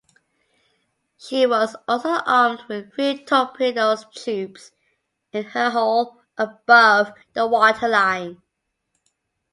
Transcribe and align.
She 1.19 1.45
was 1.45 1.75
also 1.87 2.09
armed 2.09 2.63
with 2.67 2.91
three 2.95 3.23
torpedo 3.23 3.95
tubes 4.11 4.71
in 5.31 5.43
her 5.43 5.69
hull 5.69 6.23
above 6.39 7.13
the 7.33 7.45
waterline. 7.45 8.41